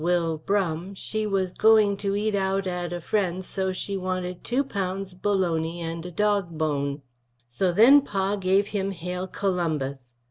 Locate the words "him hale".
8.69-9.27